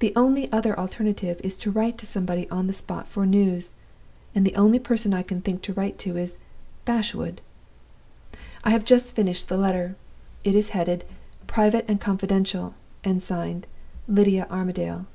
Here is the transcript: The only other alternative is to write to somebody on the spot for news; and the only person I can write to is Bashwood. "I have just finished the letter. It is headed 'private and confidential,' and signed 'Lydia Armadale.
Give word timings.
The 0.00 0.12
only 0.14 0.52
other 0.52 0.78
alternative 0.78 1.40
is 1.42 1.56
to 1.56 1.70
write 1.70 1.96
to 1.96 2.04
somebody 2.06 2.46
on 2.50 2.66
the 2.66 2.74
spot 2.74 3.08
for 3.08 3.24
news; 3.24 3.76
and 4.34 4.44
the 4.44 4.54
only 4.56 4.78
person 4.78 5.14
I 5.14 5.22
can 5.22 5.42
write 5.74 5.98
to 6.00 6.18
is 6.18 6.36
Bashwood. 6.84 7.40
"I 8.62 8.68
have 8.72 8.84
just 8.84 9.14
finished 9.16 9.48
the 9.48 9.56
letter. 9.56 9.96
It 10.44 10.54
is 10.54 10.68
headed 10.76 11.04
'private 11.46 11.86
and 11.88 11.98
confidential,' 11.98 12.74
and 13.04 13.22
signed 13.22 13.66
'Lydia 14.06 14.46
Armadale. 14.50 15.06